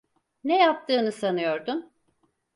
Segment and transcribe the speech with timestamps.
[0.43, 1.91] Ne yaptığını sanıyordun?